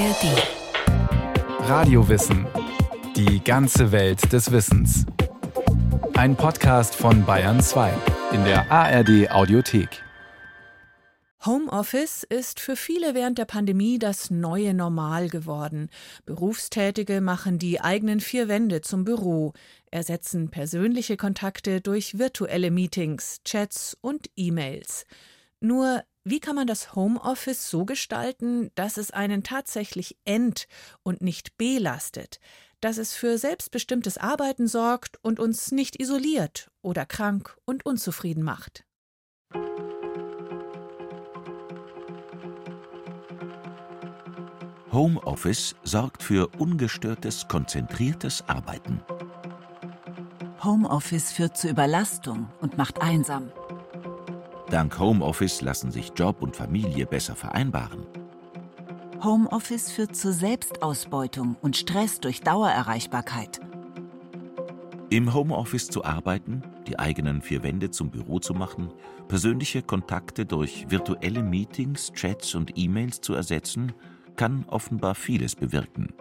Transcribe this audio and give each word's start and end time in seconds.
ARD. 0.00 1.68
Radiowissen. 1.68 2.46
Die 3.16 3.44
ganze 3.44 3.92
Welt 3.92 4.32
des 4.32 4.50
Wissens. 4.50 5.04
Ein 6.14 6.36
Podcast 6.36 6.94
von 6.94 7.26
Bayern 7.26 7.60
2 7.60 7.92
in 8.32 8.42
der 8.44 8.72
ARD 8.72 9.30
Audiothek. 9.30 10.02
Homeoffice 11.44 12.22
ist 12.22 12.60
für 12.60 12.76
viele 12.76 13.14
während 13.14 13.36
der 13.36 13.44
Pandemie 13.44 13.98
das 13.98 14.30
neue 14.30 14.72
Normal 14.72 15.28
geworden. 15.28 15.90
Berufstätige 16.24 17.20
machen 17.20 17.58
die 17.58 17.82
eigenen 17.82 18.20
vier 18.20 18.48
Wände 18.48 18.80
zum 18.80 19.04
Büro, 19.04 19.52
ersetzen 19.90 20.50
persönliche 20.50 21.18
Kontakte 21.18 21.82
durch 21.82 22.16
virtuelle 22.16 22.70
Meetings, 22.70 23.42
Chats 23.44 23.98
und 24.00 24.30
E-Mails. 24.34 25.04
Nur 25.60 26.02
wie 26.24 26.40
kann 26.40 26.54
man 26.54 26.66
das 26.66 26.94
Homeoffice 26.94 27.70
so 27.70 27.84
gestalten, 27.84 28.70
dass 28.74 28.96
es 28.96 29.10
einen 29.10 29.42
tatsächlich 29.42 30.16
ent- 30.24 30.66
und 31.02 31.22
nicht 31.22 31.56
belastet, 31.56 32.40
dass 32.80 32.98
es 32.98 33.14
für 33.14 33.38
selbstbestimmtes 33.38 34.18
Arbeiten 34.18 34.66
sorgt 34.66 35.18
und 35.22 35.40
uns 35.40 35.72
nicht 35.72 36.00
isoliert 36.00 36.70
oder 36.82 37.06
krank 37.06 37.56
und 37.64 37.86
unzufrieden 37.86 38.42
macht? 38.42 38.84
Homeoffice 44.92 45.76
sorgt 45.84 46.22
für 46.22 46.48
ungestörtes, 46.58 47.46
konzentriertes 47.46 48.42
Arbeiten. 48.48 49.00
Homeoffice 50.64 51.32
führt 51.32 51.56
zu 51.56 51.68
Überlastung 51.68 52.50
und 52.60 52.76
macht 52.76 53.00
einsam. 53.00 53.52
Dank 54.70 55.00
Homeoffice 55.00 55.62
lassen 55.62 55.90
sich 55.90 56.12
Job 56.14 56.42
und 56.42 56.54
Familie 56.54 57.04
besser 57.04 57.34
vereinbaren. 57.34 58.06
Homeoffice 59.20 59.90
führt 59.90 60.14
zu 60.14 60.32
Selbstausbeutung 60.32 61.56
und 61.60 61.76
Stress 61.76 62.20
durch 62.20 62.40
Dauererreichbarkeit. 62.42 63.60
Im 65.10 65.34
Homeoffice 65.34 65.88
zu 65.88 66.04
arbeiten, 66.04 66.62
die 66.86 67.00
eigenen 67.00 67.42
vier 67.42 67.64
Wände 67.64 67.90
zum 67.90 68.10
Büro 68.10 68.38
zu 68.38 68.54
machen, 68.54 68.92
persönliche 69.26 69.82
Kontakte 69.82 70.46
durch 70.46 70.88
virtuelle 70.88 71.42
Meetings, 71.42 72.12
Chats 72.12 72.54
und 72.54 72.78
E-Mails 72.78 73.20
zu 73.20 73.34
ersetzen, 73.34 73.92
kann 74.36 74.64
offenbar 74.68 75.16
vieles 75.16 75.56
bewirken. 75.56 76.14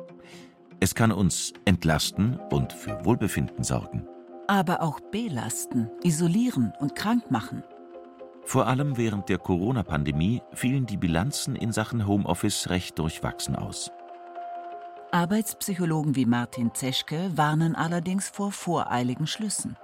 Es 0.79 0.95
kann 0.95 1.11
uns 1.11 1.53
entlasten 1.65 2.39
und 2.49 2.73
für 2.73 3.05
Wohlbefinden 3.05 3.63
sorgen. 3.63 4.07
Aber 4.47 4.81
auch 4.81 4.99
belasten, 4.99 5.87
isolieren 6.03 6.73
und 6.79 6.95
krank 6.95 7.29
machen. 7.29 7.63
Vor 8.49 8.65
allem 8.65 8.97
während 8.97 9.29
der 9.29 9.37
Corona-Pandemie 9.37 10.41
fielen 10.53 10.87
die 10.87 10.97
Bilanzen 10.97 11.55
in 11.55 11.71
Sachen 11.71 12.07
Homeoffice 12.07 12.71
recht 12.71 12.97
durchwachsen 12.97 13.55
aus. 13.55 13.91
Arbeitspsychologen 15.11 16.15
wie 16.15 16.25
Martin 16.25 16.73
Zeschke 16.73 17.29
warnen 17.35 17.75
allerdings 17.75 18.27
vor 18.27 18.51
voreiligen 18.51 19.27
Schlüssen. 19.27 19.77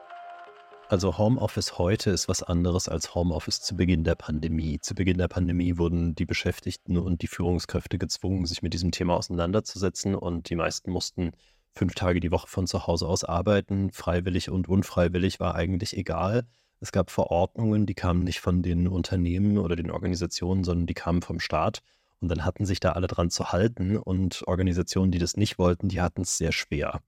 Also 0.89 1.19
Homeoffice 1.19 1.77
heute 1.77 2.09
ist 2.09 2.27
was 2.27 2.41
anderes 2.41 2.89
als 2.89 3.13
Homeoffice 3.13 3.61
zu 3.61 3.77
Beginn 3.77 4.03
der 4.03 4.15
Pandemie. 4.15 4.79
Zu 4.79 4.95
Beginn 4.95 5.19
der 5.19 5.27
Pandemie 5.27 5.77
wurden 5.77 6.15
die 6.15 6.25
Beschäftigten 6.25 6.97
und 6.97 7.21
die 7.21 7.27
Führungskräfte 7.27 7.99
gezwungen, 7.99 8.47
sich 8.47 8.63
mit 8.63 8.73
diesem 8.73 8.89
Thema 8.89 9.15
auseinanderzusetzen 9.15 10.15
und 10.15 10.49
die 10.49 10.55
meisten 10.55 10.89
mussten 10.89 11.33
fünf 11.71 11.93
Tage 11.93 12.19
die 12.19 12.31
Woche 12.31 12.47
von 12.47 12.65
zu 12.65 12.87
Hause 12.87 13.07
aus 13.07 13.25
arbeiten. 13.25 13.91
Freiwillig 13.91 14.49
und 14.49 14.67
unfreiwillig 14.67 15.39
war 15.39 15.53
eigentlich 15.53 15.95
egal. 15.95 16.47
Es 16.79 16.91
gab 16.91 17.09
Verordnungen, 17.09 17.85
die 17.85 17.93
kamen 17.93 18.23
nicht 18.23 18.39
von 18.39 18.61
den 18.61 18.87
Unternehmen 18.87 19.57
oder 19.57 19.75
den 19.75 19.91
Organisationen, 19.91 20.63
sondern 20.63 20.87
die 20.87 20.93
kamen 20.93 21.21
vom 21.21 21.39
Staat. 21.39 21.81
Und 22.19 22.29
dann 22.29 22.45
hatten 22.45 22.65
sich 22.65 22.79
da 22.79 22.93
alle 22.93 23.07
dran 23.07 23.29
zu 23.29 23.51
halten 23.51 23.97
und 23.97 24.43
Organisationen, 24.47 25.11
die 25.11 25.19
das 25.19 25.37
nicht 25.37 25.59
wollten, 25.59 25.89
die 25.89 26.01
hatten 26.01 26.21
es 26.21 26.37
sehr 26.37 26.51
schwer. 26.51 27.01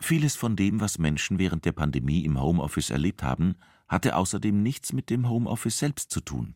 Vieles 0.00 0.34
von 0.34 0.56
dem, 0.56 0.80
was 0.80 0.98
Menschen 0.98 1.38
während 1.38 1.64
der 1.64 1.72
Pandemie 1.72 2.24
im 2.24 2.40
Homeoffice 2.40 2.90
erlebt 2.90 3.22
haben, 3.22 3.56
hatte 3.86 4.16
außerdem 4.16 4.62
nichts 4.62 4.92
mit 4.92 5.10
dem 5.10 5.28
Homeoffice 5.28 5.78
selbst 5.78 6.10
zu 6.10 6.20
tun. 6.20 6.54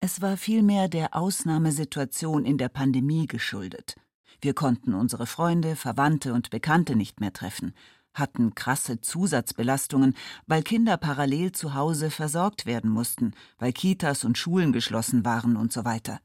Es 0.00 0.20
war 0.20 0.36
vielmehr 0.36 0.88
der 0.88 1.16
Ausnahmesituation 1.16 2.44
in 2.44 2.58
der 2.58 2.68
Pandemie 2.68 3.26
geschuldet. 3.26 3.94
Wir 4.40 4.52
konnten 4.52 4.92
unsere 4.92 5.26
Freunde, 5.26 5.76
Verwandte 5.76 6.34
und 6.34 6.50
Bekannte 6.50 6.96
nicht 6.96 7.20
mehr 7.20 7.32
treffen, 7.32 7.72
hatten 8.14 8.54
krasse 8.54 9.00
Zusatzbelastungen, 9.00 10.14
weil 10.46 10.62
Kinder 10.62 10.96
parallel 10.96 11.52
zu 11.52 11.74
Hause 11.74 12.10
versorgt 12.10 12.66
werden 12.66 12.90
mussten, 12.90 13.32
weil 13.58 13.72
Kitas 13.72 14.24
und 14.24 14.38
Schulen 14.38 14.72
geschlossen 14.72 15.24
waren 15.24 15.56
und 15.56 15.72
so 15.72 15.84
weiter. 15.84 16.20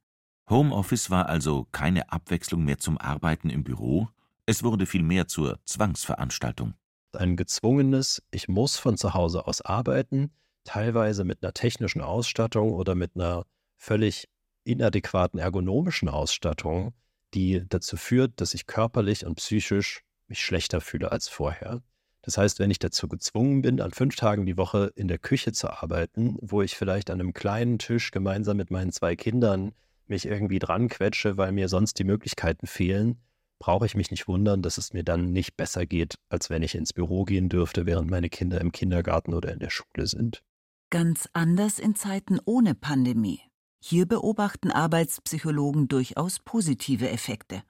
Homeoffice 0.49 1.09
war 1.09 1.27
also 1.27 1.67
keine 1.71 2.11
Abwechslung 2.11 2.63
mehr 2.63 2.79
zum 2.79 2.97
Arbeiten 2.97 3.49
im 3.49 3.63
Büro, 3.63 4.07
es 4.49 4.63
wurde 4.63 4.85
vielmehr 4.85 5.27
zur 5.27 5.59
Zwangsveranstaltung. 5.65 6.73
Ein 7.11 7.35
gezwungenes, 7.35 8.23
ich 8.31 8.47
muss 8.47 8.77
von 8.77 8.95
zu 8.95 9.13
Hause 9.13 9.45
aus 9.45 9.61
arbeiten, 9.61 10.31
teilweise 10.63 11.25
mit 11.25 11.43
einer 11.43 11.53
technischen 11.53 11.99
Ausstattung 11.99 12.71
oder 12.71 12.95
mit 12.95 13.11
einer 13.15 13.45
völlig 13.75 14.29
inadäquaten 14.63 15.37
ergonomischen 15.37 16.07
Ausstattung, 16.07 16.93
die 17.33 17.65
dazu 17.67 17.97
führt, 17.97 18.39
dass 18.39 18.53
ich 18.53 18.67
körperlich 18.67 19.25
und 19.25 19.35
psychisch 19.35 20.01
mich 20.29 20.41
schlechter 20.41 20.81
fühle 20.81 21.11
als 21.11 21.27
vorher. 21.27 21.81
Das 22.21 22.37
heißt, 22.37 22.59
wenn 22.59 22.71
ich 22.71 22.79
dazu 22.79 23.07
gezwungen 23.07 23.61
bin, 23.61 23.79
an 23.79 23.91
fünf 23.91 24.15
Tagen 24.15 24.45
die 24.45 24.57
Woche 24.57 24.91
in 24.95 25.07
der 25.07 25.17
Küche 25.17 25.53
zu 25.53 25.69
arbeiten, 25.69 26.37
wo 26.41 26.61
ich 26.61 26.75
vielleicht 26.75 27.09
an 27.09 27.21
einem 27.21 27.33
kleinen 27.33 27.79
Tisch 27.79 28.11
gemeinsam 28.11 28.57
mit 28.57 28.69
meinen 28.69 28.91
zwei 28.91 29.15
Kindern 29.15 29.71
mich 30.07 30.25
irgendwie 30.25 30.59
dran 30.59 30.89
quetsche, 30.89 31.37
weil 31.37 31.51
mir 31.51 31.69
sonst 31.69 31.99
die 31.99 32.03
Möglichkeiten 32.03 32.67
fehlen, 32.67 33.17
brauche 33.59 33.85
ich 33.85 33.95
mich 33.95 34.11
nicht 34.11 34.27
wundern, 34.27 34.61
dass 34.61 34.77
es 34.77 34.93
mir 34.93 35.03
dann 35.03 35.31
nicht 35.31 35.57
besser 35.57 35.85
geht, 35.85 36.15
als 36.29 36.49
wenn 36.49 36.63
ich 36.63 36.75
ins 36.75 36.93
Büro 36.93 37.23
gehen 37.23 37.49
dürfte, 37.49 37.85
während 37.85 38.09
meine 38.09 38.29
Kinder 38.29 38.59
im 38.61 38.71
Kindergarten 38.71 39.33
oder 39.33 39.51
in 39.51 39.59
der 39.59 39.69
Schule 39.69 40.07
sind. 40.07 40.43
Ganz 40.89 41.27
anders 41.33 41.79
in 41.79 41.95
Zeiten 41.95 42.39
ohne 42.45 42.75
Pandemie. 42.75 43.41
Hier 43.79 44.05
beobachten 44.05 44.71
Arbeitspsychologen 44.71 45.87
durchaus 45.87 46.39
positive 46.39 47.09
Effekte. 47.09 47.63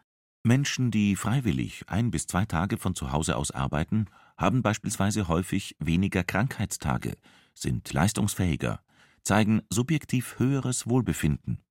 Menschen, 0.48 0.92
die 0.92 1.18
freiwillig 1.18 1.84
ein 1.88 2.10
bis 2.10 2.26
zwei 2.26 2.46
Tage 2.46 2.78
von 2.78 2.96
zu 2.96 3.12
Hause 3.12 3.36
aus 3.36 3.52
arbeiten, 3.52 4.06
haben 4.38 4.62
beispielsweise 4.62 5.28
häufig 5.28 5.76
weniger 5.80 6.24
Krankheitstage, 6.24 7.16
sind 7.54 7.92
leistungsfähiger, 7.92 8.80
zeigen 9.24 9.62
subjektiv 9.70 10.40
höheres 10.40 10.88
Wohlbefinden 10.88 11.64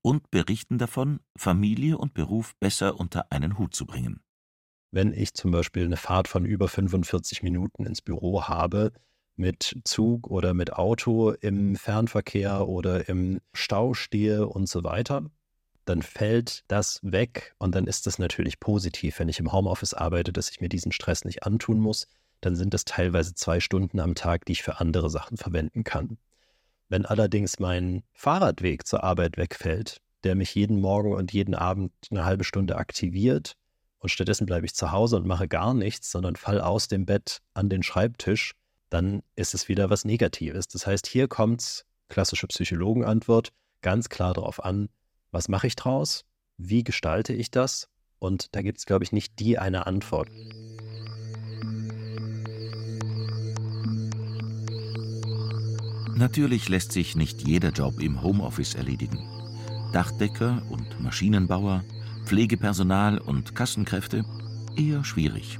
und 0.00 0.30
berichten 0.30 0.78
davon, 0.78 1.20
Familie 1.36 1.98
und 1.98 2.14
Beruf 2.14 2.54
besser 2.60 2.98
unter 2.98 3.30
einen 3.30 3.58
Hut 3.58 3.74
zu 3.74 3.84
bringen. 3.84 4.20
Wenn 4.90 5.12
ich 5.12 5.34
zum 5.34 5.50
Beispiel 5.50 5.84
eine 5.84 5.98
Fahrt 5.98 6.26
von 6.26 6.46
über 6.46 6.68
45 6.68 7.42
Minuten 7.42 7.84
ins 7.84 8.00
Büro 8.00 8.44
habe, 8.44 8.92
mit 9.36 9.80
Zug 9.84 10.28
oder 10.28 10.54
mit 10.54 10.72
Auto 10.72 11.32
im 11.32 11.76
Fernverkehr 11.76 12.68
oder 12.68 13.08
im 13.08 13.40
Stau 13.52 13.92
stehe 13.92 14.46
und 14.46 14.68
so 14.68 14.82
weiter, 14.84 15.30
dann 15.84 16.02
fällt 16.02 16.64
das 16.68 17.00
weg 17.02 17.54
und 17.58 17.74
dann 17.74 17.86
ist 17.86 18.06
das 18.06 18.18
natürlich 18.18 18.60
positiv. 18.60 19.18
Wenn 19.18 19.28
ich 19.28 19.38
im 19.38 19.52
Homeoffice 19.52 19.94
arbeite, 19.94 20.32
dass 20.32 20.50
ich 20.50 20.60
mir 20.60 20.68
diesen 20.68 20.92
Stress 20.92 21.24
nicht 21.24 21.42
antun 21.44 21.78
muss, 21.78 22.06
dann 22.40 22.56
sind 22.56 22.74
das 22.74 22.84
teilweise 22.84 23.34
zwei 23.34 23.60
Stunden 23.60 24.00
am 24.00 24.14
Tag, 24.14 24.44
die 24.44 24.52
ich 24.52 24.62
für 24.62 24.80
andere 24.80 25.10
Sachen 25.10 25.36
verwenden 25.36 25.84
kann. 25.84 26.18
Wenn 26.88 27.06
allerdings 27.06 27.58
mein 27.58 28.02
Fahrradweg 28.12 28.86
zur 28.86 29.02
Arbeit 29.02 29.36
wegfällt, 29.36 30.00
der 30.24 30.34
mich 30.34 30.54
jeden 30.54 30.80
Morgen 30.80 31.14
und 31.14 31.32
jeden 31.32 31.54
Abend 31.54 31.92
eine 32.10 32.24
halbe 32.24 32.44
Stunde 32.44 32.76
aktiviert, 32.76 33.56
und 33.98 34.10
stattdessen 34.10 34.44
bleibe 34.44 34.66
ich 34.66 34.74
zu 34.74 34.92
Hause 34.92 35.16
und 35.16 35.26
mache 35.26 35.48
gar 35.48 35.72
nichts, 35.72 36.10
sondern 36.10 36.36
fall 36.36 36.60
aus 36.60 36.88
dem 36.88 37.06
Bett 37.06 37.40
an 37.54 37.70
den 37.70 37.82
Schreibtisch, 37.82 38.52
dann 38.90 39.22
ist 39.34 39.54
es 39.54 39.68
wieder 39.68 39.88
was 39.88 40.04
Negatives. 40.04 40.68
Das 40.68 40.86
heißt, 40.86 41.06
hier 41.06 41.26
kommt 41.26 41.86
klassische 42.08 42.46
Psychologenantwort 42.46 43.52
ganz 43.80 44.10
klar 44.10 44.34
darauf 44.34 44.62
an, 44.62 44.90
was 45.34 45.48
mache 45.48 45.66
ich 45.66 45.76
draus, 45.76 46.24
wie 46.56 46.84
gestalte 46.84 47.32
ich 47.32 47.50
das? 47.50 47.88
Und 48.20 48.54
da 48.54 48.62
gibt 48.62 48.78
es, 48.78 48.86
glaube 48.86 49.04
ich, 49.04 49.12
nicht 49.12 49.40
die 49.40 49.58
eine 49.58 49.86
Antwort. 49.86 50.28
Natürlich 56.16 56.68
lässt 56.68 56.92
sich 56.92 57.16
nicht 57.16 57.46
jeder 57.46 57.70
Job 57.70 58.00
im 58.00 58.22
Homeoffice 58.22 58.76
erledigen. 58.76 59.18
Dachdecker 59.92 60.62
und 60.70 61.00
Maschinenbauer, 61.02 61.84
Pflegepersonal 62.24 63.18
und 63.18 63.54
Kassenkräfte 63.54 64.24
eher 64.76 65.04
schwierig. 65.04 65.58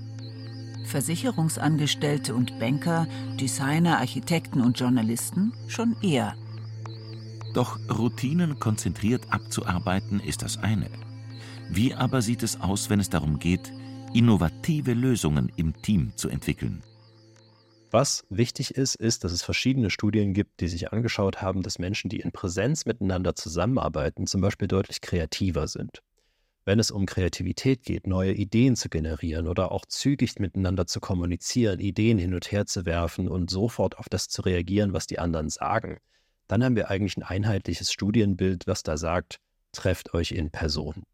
Versicherungsangestellte 0.86 2.34
und 2.34 2.58
Banker, 2.60 3.08
Designer, 3.40 3.98
Architekten 3.98 4.60
und 4.60 4.78
Journalisten 4.78 5.52
schon 5.66 5.96
eher. 6.02 6.36
Doch 7.54 7.78
Routinen 7.88 8.58
konzentriert 8.58 9.32
abzuarbeiten 9.32 10.18
ist 10.18 10.42
das 10.42 10.58
eine. 10.58 10.90
Wie 11.70 11.94
aber 11.94 12.20
sieht 12.20 12.42
es 12.42 12.60
aus, 12.60 12.90
wenn 12.90 12.98
es 12.98 13.10
darum 13.10 13.38
geht, 13.38 13.72
innovative 14.12 14.92
Lösungen 14.92 15.50
im 15.56 15.72
Team 15.80 16.12
zu 16.16 16.28
entwickeln? 16.28 16.82
Was 17.92 18.24
wichtig 18.28 18.72
ist, 18.72 18.96
ist, 18.96 19.22
dass 19.22 19.30
es 19.30 19.44
verschiedene 19.44 19.88
Studien 19.90 20.34
gibt, 20.34 20.60
die 20.60 20.66
sich 20.66 20.92
angeschaut 20.92 21.42
haben, 21.42 21.62
dass 21.62 21.78
Menschen, 21.78 22.10
die 22.10 22.18
in 22.18 22.32
Präsenz 22.32 22.86
miteinander 22.86 23.36
zusammenarbeiten, 23.36 24.26
zum 24.26 24.40
Beispiel 24.40 24.66
deutlich 24.66 25.00
kreativer 25.00 25.68
sind. 25.68 26.02
wenn 26.64 26.78
es 26.78 26.90
um 26.90 27.06
Kreativität 27.06 27.82
geht, 27.82 28.06
neue 28.06 28.32
Ideen 28.32 28.74
zu 28.76 28.88
generieren 28.88 29.48
oder 29.48 29.70
auch 29.70 29.84
zügig 29.86 30.38
miteinander 30.38 30.86
zu 30.86 31.00
kommunizieren, 31.00 31.78
Ideen 31.78 32.18
hin 32.18 32.34
und 32.34 32.50
her 32.50 32.66
zu 32.66 32.86
werfen 32.86 33.28
und 33.28 33.50
sofort 33.50 33.98
auf 33.98 34.08
das 34.08 34.28
zu 34.28 34.42
reagieren, 34.42 34.92
was 34.92 35.06
die 35.06 35.18
anderen 35.18 35.50
sagen, 35.50 35.98
dann 36.48 36.62
haben 36.62 36.76
wir 36.76 36.90
eigentlich 36.90 37.16
ein 37.16 37.22
einheitliches 37.22 37.92
Studienbild, 37.92 38.66
was 38.66 38.82
da 38.82 38.96
sagt, 38.96 39.38
trefft 39.72 40.14
euch 40.14 40.32
in 40.32 40.50
Person. 40.50 41.04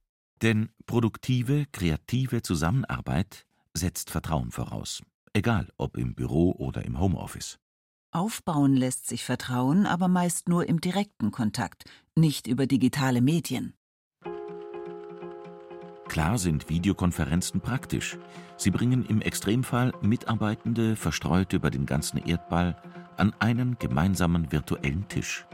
Denn 0.42 0.70
produktive, 0.86 1.66
kreative 1.72 2.42
Zusammenarbeit 2.42 3.46
setzt 3.74 4.10
Vertrauen 4.10 4.50
voraus, 4.50 5.02
egal 5.32 5.68
ob 5.76 5.96
im 5.96 6.14
Büro 6.14 6.52
oder 6.52 6.84
im 6.84 6.98
Homeoffice. 6.98 7.58
Aufbauen 8.12 8.74
lässt 8.74 9.06
sich 9.06 9.24
Vertrauen 9.24 9.86
aber 9.86 10.08
meist 10.08 10.48
nur 10.48 10.68
im 10.68 10.80
direkten 10.80 11.30
Kontakt, 11.30 11.84
nicht 12.16 12.48
über 12.48 12.66
digitale 12.66 13.20
Medien. 13.20 13.74
Klar 16.10 16.38
sind 16.38 16.68
Videokonferenzen 16.68 17.60
praktisch. 17.60 18.18
Sie 18.56 18.72
bringen 18.72 19.06
im 19.06 19.22
Extremfall 19.22 19.92
Mitarbeitende 20.02 20.96
verstreut 20.96 21.52
über 21.52 21.70
den 21.70 21.86
ganzen 21.86 22.18
Erdball 22.18 22.76
an 23.16 23.32
einen 23.38 23.78
gemeinsamen 23.78 24.50
virtuellen 24.50 25.06
Tisch 25.06 25.46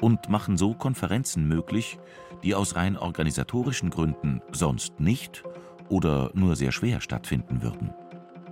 und 0.00 0.30
machen 0.30 0.56
so 0.56 0.72
Konferenzen 0.72 1.46
möglich, 1.46 1.98
die 2.42 2.54
aus 2.54 2.76
rein 2.76 2.96
organisatorischen 2.96 3.90
Gründen 3.90 4.40
sonst 4.52 5.00
nicht 5.00 5.44
oder 5.90 6.30
nur 6.32 6.56
sehr 6.56 6.72
schwer 6.72 7.02
stattfinden 7.02 7.60
würden. 7.60 7.90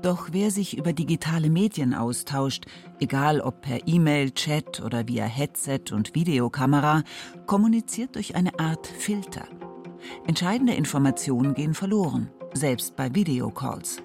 Doch 0.03 0.29
wer 0.33 0.51
sich 0.51 0.77
über 0.77 0.93
digitale 0.93 1.49
Medien 1.49 1.95
austauscht, 1.95 2.67
egal 3.01 3.41
ob 3.41 3.63
per 3.63 3.89
E-Mail, 3.89 4.33
Chat 4.33 4.83
oder 4.83 5.09
via 5.09 5.25
Headset 5.25 5.93
und 5.93 6.15
Videokamera, 6.15 7.05
kommuniziert 7.47 8.17
durch 8.17 8.37
eine 8.37 8.59
Art 8.61 8.87
Filter. 8.87 9.49
Entscheidende 10.27 10.75
Informationen 10.75 11.55
gehen 11.55 11.75
verloren, 11.75 12.31
selbst 12.53 12.97
bei 12.97 13.15
Videocalls. 13.15 14.03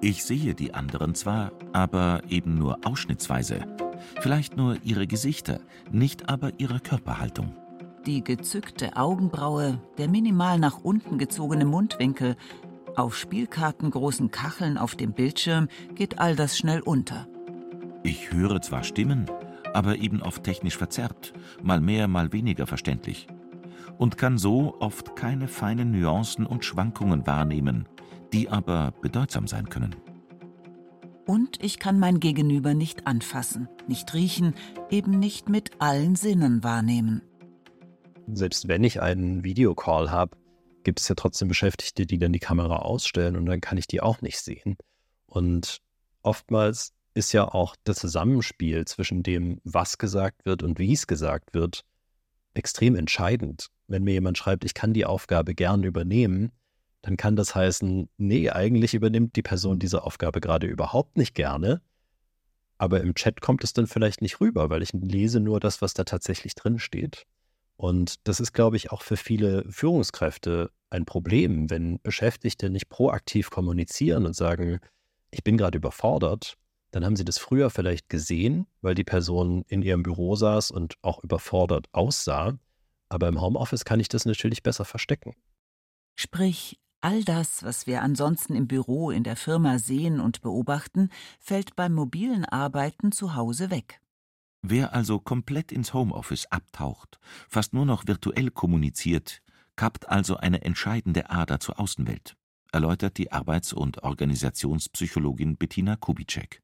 Ich 0.00 0.24
sehe 0.24 0.54
die 0.54 0.74
anderen 0.74 1.14
zwar, 1.14 1.52
aber 1.72 2.22
eben 2.28 2.54
nur 2.54 2.78
ausschnittsweise. 2.84 3.64
Vielleicht 4.20 4.56
nur 4.56 4.76
ihre 4.84 5.06
Gesichter, 5.06 5.60
nicht 5.90 6.28
aber 6.28 6.52
ihre 6.58 6.80
Körperhaltung. 6.80 7.54
Die 8.04 8.22
gezückte 8.22 8.96
Augenbraue, 8.96 9.80
der 9.98 10.08
minimal 10.08 10.58
nach 10.58 10.78
unten 10.78 11.18
gezogene 11.18 11.64
Mundwinkel, 11.64 12.36
auf 12.94 13.16
spielkartengroßen 13.16 14.30
Kacheln 14.30 14.78
auf 14.78 14.94
dem 14.94 15.12
Bildschirm 15.12 15.68
geht 15.94 16.18
all 16.18 16.36
das 16.36 16.56
schnell 16.56 16.80
unter. 16.80 17.26
Ich 18.02 18.32
höre 18.32 18.62
zwar 18.62 18.84
Stimmen, 18.84 19.26
aber 19.74 19.96
eben 19.96 20.22
oft 20.22 20.44
technisch 20.44 20.76
verzerrt, 20.76 21.32
mal 21.62 21.80
mehr, 21.80 22.06
mal 22.06 22.32
weniger 22.32 22.66
verständlich 22.66 23.26
und 23.98 24.18
kann 24.18 24.38
so 24.38 24.76
oft 24.80 25.16
keine 25.16 25.48
feinen 25.48 25.92
Nuancen 25.92 26.46
und 26.46 26.64
Schwankungen 26.64 27.26
wahrnehmen, 27.26 27.88
die 28.32 28.48
aber 28.48 28.92
bedeutsam 29.00 29.46
sein 29.46 29.68
können. 29.68 29.96
Und 31.26 31.62
ich 31.62 31.78
kann 31.78 31.98
mein 31.98 32.20
Gegenüber 32.20 32.72
nicht 32.72 33.06
anfassen, 33.06 33.68
nicht 33.88 34.14
riechen, 34.14 34.54
eben 34.90 35.18
nicht 35.18 35.48
mit 35.48 35.80
allen 35.80 36.14
Sinnen 36.14 36.62
wahrnehmen. 36.62 37.22
Selbst 38.28 38.68
wenn 38.68 38.84
ich 38.84 39.02
einen 39.02 39.42
Videocall 39.42 40.10
habe, 40.10 40.36
gibt 40.84 41.00
es 41.00 41.08
ja 41.08 41.16
trotzdem 41.16 41.48
Beschäftigte, 41.48 42.06
die 42.06 42.18
dann 42.18 42.32
die 42.32 42.38
Kamera 42.38 42.76
ausstellen 42.76 43.36
und 43.36 43.46
dann 43.46 43.60
kann 43.60 43.76
ich 43.76 43.88
die 43.88 44.00
auch 44.00 44.20
nicht 44.20 44.38
sehen. 44.38 44.76
Und 45.26 45.80
oftmals 46.22 46.92
ist 47.14 47.32
ja 47.32 47.48
auch 47.48 47.74
das 47.82 47.98
Zusammenspiel 47.98 48.84
zwischen 48.84 49.22
dem, 49.24 49.60
was 49.64 49.98
gesagt 49.98 50.44
wird 50.44 50.62
und 50.62 50.78
wie 50.78 50.92
es 50.92 51.08
gesagt 51.08 51.54
wird, 51.54 51.84
extrem 52.54 52.94
entscheidend 52.94 53.68
wenn 53.88 54.04
mir 54.04 54.12
jemand 54.12 54.38
schreibt, 54.38 54.64
ich 54.64 54.74
kann 54.74 54.92
die 54.92 55.06
Aufgabe 55.06 55.54
gern 55.54 55.84
übernehmen, 55.84 56.52
dann 57.02 57.16
kann 57.16 57.36
das 57.36 57.54
heißen, 57.54 58.08
nee, 58.16 58.50
eigentlich 58.50 58.94
übernimmt 58.94 59.36
die 59.36 59.42
Person 59.42 59.78
diese 59.78 60.02
Aufgabe 60.02 60.40
gerade 60.40 60.66
überhaupt 60.66 61.16
nicht 61.16 61.34
gerne. 61.34 61.80
Aber 62.78 63.00
im 63.00 63.14
Chat 63.14 63.40
kommt 63.40 63.64
es 63.64 63.72
dann 63.72 63.86
vielleicht 63.86 64.22
nicht 64.22 64.40
rüber, 64.40 64.70
weil 64.70 64.82
ich 64.82 64.92
lese 64.92 65.40
nur 65.40 65.60
das, 65.60 65.80
was 65.80 65.94
da 65.94 66.04
tatsächlich 66.04 66.54
drin 66.54 66.78
steht. 66.78 67.26
Und 67.76 68.26
das 68.26 68.40
ist, 68.40 68.52
glaube 68.52 68.76
ich, 68.76 68.90
auch 68.90 69.02
für 69.02 69.16
viele 69.16 69.64
Führungskräfte 69.70 70.70
ein 70.90 71.04
Problem, 71.04 71.70
wenn 71.70 72.00
Beschäftigte 72.02 72.70
nicht 72.70 72.88
proaktiv 72.88 73.50
kommunizieren 73.50 74.26
und 74.26 74.34
sagen, 74.34 74.80
ich 75.30 75.44
bin 75.44 75.56
gerade 75.56 75.78
überfordert, 75.78 76.56
dann 76.90 77.04
haben 77.04 77.16
sie 77.16 77.24
das 77.24 77.38
früher 77.38 77.70
vielleicht 77.70 78.08
gesehen, 78.08 78.66
weil 78.80 78.94
die 78.94 79.04
Person 79.04 79.64
in 79.68 79.82
ihrem 79.82 80.02
Büro 80.02 80.36
saß 80.36 80.70
und 80.70 80.94
auch 81.02 81.22
überfordert 81.22 81.86
aussah. 81.92 82.58
Aber 83.08 83.28
im 83.28 83.40
Homeoffice 83.40 83.84
kann 83.84 84.00
ich 84.00 84.08
das 84.08 84.26
natürlich 84.26 84.62
besser 84.62 84.84
verstecken. 84.84 85.34
Sprich, 86.16 86.78
all 87.00 87.22
das, 87.24 87.62
was 87.62 87.86
wir 87.86 88.02
ansonsten 88.02 88.56
im 88.56 88.66
Büro 88.66 89.10
in 89.10 89.22
der 89.22 89.36
Firma 89.36 89.78
sehen 89.78 90.20
und 90.20 90.40
beobachten, 90.40 91.10
fällt 91.38 91.76
beim 91.76 91.92
mobilen 91.92 92.44
Arbeiten 92.44 93.12
zu 93.12 93.34
Hause 93.34 93.70
weg. 93.70 94.00
Wer 94.62 94.94
also 94.94 95.20
komplett 95.20 95.70
ins 95.70 95.94
Homeoffice 95.94 96.46
abtaucht, 96.46 97.20
fast 97.48 97.72
nur 97.74 97.86
noch 97.86 98.06
virtuell 98.08 98.50
kommuniziert, 98.50 99.42
kappt 99.76 100.08
also 100.08 100.38
eine 100.38 100.62
entscheidende 100.62 101.30
Ader 101.30 101.60
zur 101.60 101.78
Außenwelt, 101.78 102.34
erläutert 102.72 103.18
die 103.18 103.30
Arbeits- 103.30 103.72
und 103.72 104.02
Organisationspsychologin 104.02 105.56
Bettina 105.56 105.94
Kubitschek. 105.96 106.62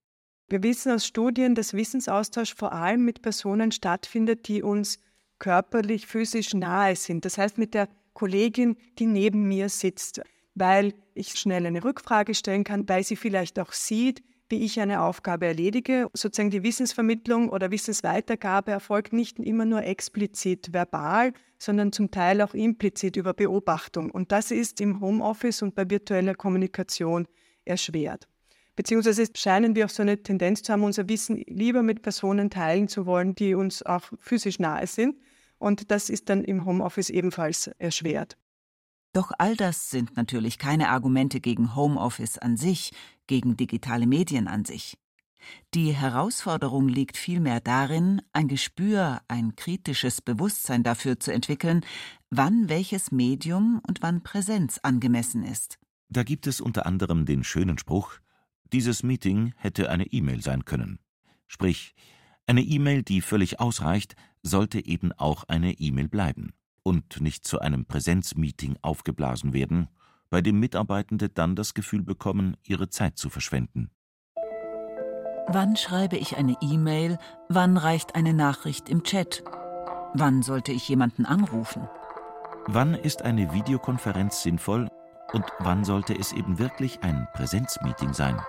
Wir 0.49 0.63
wissen 0.63 0.93
aus 0.93 1.07
Studien, 1.07 1.55
dass 1.55 1.75
Wissensaustausch 1.75 2.55
vor 2.55 2.73
allem 2.73 3.05
mit 3.05 3.23
Personen 3.23 3.71
stattfindet, 3.71 4.49
die 4.49 4.63
uns 4.63 4.99
körperlich, 5.43 6.07
physisch 6.07 6.55
nahe 6.55 6.95
sind. 6.95 7.25
Das 7.25 7.37
heißt 7.37 7.59
mit 7.59 7.75
der 7.75 7.89
Kollegin, 8.15 8.77
die 9.01 9.07
neben 9.07 9.49
mir 9.49 9.69
sitzt, 9.69 10.23
weil 10.55 10.95
ich 11.15 11.35
schnell 11.35 11.67
eine 11.67 11.83
Rückfrage 11.83 12.35
stellen 12.35 12.63
kann, 12.63 12.89
weil 12.89 13.03
sie 13.03 13.17
vielleicht 13.17 13.59
auch 13.59 13.73
sieht, 13.73 14.23
wie 14.49 14.65
ich 14.65 14.79
eine 14.79 15.03
Aufgabe 15.03 15.47
erledige. 15.47 16.09
Sozusagen 16.13 16.51
die 16.51 16.63
Wissensvermittlung 16.63 17.49
oder 17.49 17.73
Wissensweitergabe 17.73 18.71
erfolgt 18.71 19.13
nicht 19.13 19.41
immer 19.41 19.65
nur 19.65 19.83
explizit 19.83 20.73
verbal, 20.73 21.33
sondern 21.59 21.91
zum 21.91 22.13
Teil 22.13 22.41
auch 22.41 22.55
implizit 22.55 23.17
über 23.17 23.35
Beobachtung. 23.35 24.11
Und 24.11 24.31
das 24.31 24.53
ist 24.53 24.81
im 24.81 25.01
Homeoffice 25.01 25.63
und 25.63 25.75
bei 25.75 25.91
virtueller 25.91 26.35
Kommunikation 26.35 27.27
erschwert. 27.65 28.29
Beziehungsweise 28.77 29.25
scheinen 29.35 29.75
wir 29.75 29.87
auch 29.87 29.91
so 29.91 30.03
eine 30.03 30.23
Tendenz 30.23 30.63
zu 30.63 30.73
haben, 30.73 30.85
unser 30.85 31.09
Wissen 31.09 31.43
lieber 31.47 31.83
mit 31.83 32.03
Personen 32.03 32.49
teilen 32.49 32.89
zu 32.89 33.07
wollen, 33.07 33.35
die 33.35 33.55
uns 33.55 33.83
auch 33.83 34.05
physisch 34.21 34.59
nahe 34.59 34.87
sind. 34.87 35.17
Und 35.63 35.93
das 35.93 36.11
ist 36.11 36.29
dann 36.29 36.43
im 36.43 36.65
Homeoffice 36.65 37.09
ebenfalls 37.09 37.69
erschwert. 37.79 38.37
Doch 39.13 39.31
all 39.39 39.55
das 39.55 39.91
sind 39.91 40.17
natürlich 40.17 40.59
keine 40.59 40.89
Argumente 40.89 41.41
gegen 41.41 41.77
Homeoffice 41.77 42.37
an 42.39 42.57
sich, 42.57 42.91
gegen 43.29 43.57
digitale 43.57 44.09
Medien 44.09 44.49
an 44.49 44.65
sich. 44.65 44.99
Die 45.73 45.93
Herausforderung 45.93 46.89
liegt 46.89 47.17
vielmehr 47.17 47.61
darin, 47.61 48.23
ein 48.33 48.49
Gespür, 48.49 49.21
ein 49.29 49.55
kritisches 49.55 50.21
Bewusstsein 50.21 50.83
dafür 50.83 51.21
zu 51.21 51.33
entwickeln, 51.33 51.85
wann 52.29 52.69
welches 52.69 53.13
Medium 53.13 53.81
und 53.87 54.03
wann 54.03 54.25
Präsenz 54.25 54.81
angemessen 54.83 55.45
ist. 55.45 55.79
Da 56.09 56.25
gibt 56.25 56.49
es 56.49 56.61
unter 56.61 56.87
anderem 56.87 57.25
den 57.25 57.45
schönen 57.45 57.79
Spruch, 57.79 58.19
dieses 58.73 59.05
Meeting 59.05 59.53
hätte 59.57 59.91
eine 59.91 60.07
E-Mail 60.07 60.43
sein 60.43 60.65
können. 60.65 60.99
Sprich, 61.47 61.95
eine 62.49 62.63
E-Mail, 62.63 63.05
die 63.05 63.21
völlig 63.21 63.61
ausreicht, 63.61 64.17
sollte 64.43 64.85
eben 64.85 65.13
auch 65.13 65.45
eine 65.45 65.73
E-Mail 65.73 66.09
bleiben 66.09 66.53
und 66.83 67.21
nicht 67.21 67.45
zu 67.45 67.61
einem 67.61 67.87
Präsenzmeeting 67.87 68.77
aufgeblasen 68.83 69.53
werden, 69.53 69.89
bei 70.31 70.41
dem 70.41 70.59
Mitarbeitende 70.59 71.29
dann 71.29 71.57
das 71.57 71.75
Gefühl 71.75 72.03
bekommen, 72.03 72.57
ihre 72.65 72.89
Zeit 72.89 73.19
zu 73.19 73.31
verschwenden. 73.31 73.91
Wann 75.49 75.77
schreibe 75.77 76.17
ich 76.17 76.37
eine 76.37 76.57
E-Mail? 76.61 77.19
Wann 77.49 77.77
reicht 77.77 78.15
eine 78.15 78.33
Nachricht 78.33 78.89
im 78.89 79.03
Chat? 79.03 79.43
Wann 80.15 80.43
sollte 80.43 80.73
ich 80.73 80.89
jemanden 80.89 81.27
anrufen? 81.27 81.89
Wann 82.67 82.95
ist 82.95 83.23
eine 83.23 83.53
Videokonferenz 83.53 84.43
sinnvoll 84.43 84.89
und 85.33 85.45
wann 85.59 85.85
sollte 85.85 86.15
es 86.15 86.33
eben 86.33 86.59
wirklich 86.59 87.03
ein 87.03 87.27
Präsenzmeeting 87.35 88.15
sein? 88.15 88.41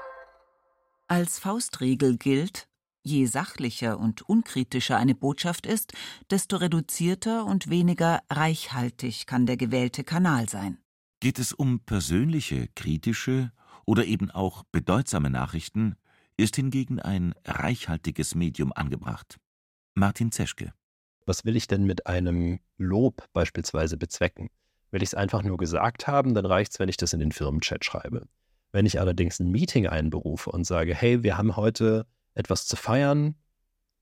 Als 1.07 1.39
Faustregel 1.39 2.17
gilt, 2.17 2.67
Je 3.05 3.25
sachlicher 3.25 3.99
und 3.99 4.21
unkritischer 4.21 4.97
eine 4.97 5.13
Botschaft 5.13 5.65
ist, 5.65 5.91
desto 6.31 6.55
reduzierter 6.55 7.45
und 7.45 7.69
weniger 7.69 8.21
reichhaltig 8.29 9.27
kann 9.27 9.45
der 9.45 9.57
gewählte 9.57 10.05
Kanal 10.05 10.47
sein. 10.47 10.77
Geht 11.19 11.37
es 11.37 11.51
um 11.51 11.81
persönliche, 11.81 12.69
kritische 12.75 13.51
oder 13.85 14.05
eben 14.05 14.31
auch 14.31 14.63
bedeutsame 14.71 15.29
Nachrichten, 15.29 15.95
ist 16.37 16.55
hingegen 16.55 16.99
ein 16.99 17.33
reichhaltiges 17.45 18.35
Medium 18.35 18.71
angebracht. 18.71 19.37
Martin 19.95 20.31
Zeschke. 20.31 20.73
Was 21.25 21.43
will 21.43 21.57
ich 21.57 21.67
denn 21.67 21.83
mit 21.83 22.07
einem 22.07 22.59
Lob 22.77 23.27
beispielsweise 23.33 23.97
bezwecken? 23.97 24.49
Will 24.91 25.03
ich 25.03 25.09
es 25.09 25.15
einfach 25.15 25.43
nur 25.43 25.57
gesagt 25.57 26.07
haben, 26.07 26.33
dann 26.33 26.45
reicht 26.45 26.71
es, 26.73 26.79
wenn 26.79 26.89
ich 26.89 26.97
das 26.97 27.13
in 27.13 27.19
den 27.19 27.31
Firmenchat 27.31 27.83
schreibe. 27.83 28.27
Wenn 28.71 28.85
ich 28.85 28.99
allerdings 28.99 29.39
ein 29.39 29.51
Meeting 29.51 29.87
einberufe 29.87 30.51
und 30.51 30.65
sage, 30.65 30.95
hey, 30.95 31.23
wir 31.23 31.37
haben 31.37 31.55
heute 31.55 32.05
etwas 32.35 32.65
zu 32.65 32.75
feiern. 32.75 33.35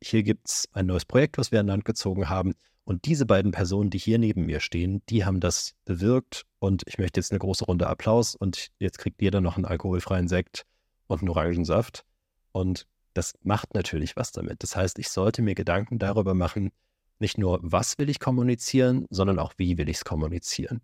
Hier 0.01 0.23
gibt 0.23 0.47
es 0.47 0.69
ein 0.73 0.87
neues 0.87 1.05
Projekt, 1.05 1.37
was 1.37 1.51
wir 1.51 1.59
an 1.59 1.67
Land 1.67 1.85
gezogen 1.85 2.29
haben. 2.29 2.53
Und 2.83 3.05
diese 3.05 3.25
beiden 3.25 3.51
Personen, 3.51 3.89
die 3.89 3.99
hier 3.99 4.17
neben 4.17 4.45
mir 4.45 4.59
stehen, 4.59 5.01
die 5.09 5.23
haben 5.23 5.39
das 5.39 5.75
bewirkt 5.85 6.45
und 6.59 6.83
ich 6.87 6.97
möchte 6.97 7.19
jetzt 7.19 7.31
eine 7.31 7.39
große 7.39 7.65
Runde 7.65 7.87
Applaus 7.87 8.35
und 8.35 8.69
jetzt 8.79 8.97
kriegt 8.97 9.21
jeder 9.21 9.39
noch 9.39 9.55
einen 9.55 9.65
alkoholfreien 9.65 10.27
Sekt 10.27 10.65
und 11.07 11.19
einen 11.19 11.29
Orangensaft. 11.29 12.03
Und 12.51 12.87
das 13.13 13.33
macht 13.43 13.75
natürlich 13.75 14.15
was 14.15 14.31
damit. 14.31 14.63
Das 14.63 14.75
heißt, 14.75 14.97
ich 14.99 15.09
sollte 15.09 15.41
mir 15.41 15.55
Gedanken 15.55 15.99
darüber 15.99 16.33
machen, 16.33 16.71
nicht 17.19 17.37
nur, 17.37 17.59
was 17.61 17.99
will 17.99 18.09
ich 18.09 18.19
kommunizieren, 18.19 19.05
sondern 19.09 19.37
auch, 19.37 19.53
wie 19.57 19.77
will 19.77 19.89
ich 19.89 19.97
es 19.97 20.05
kommunizieren. 20.05 20.81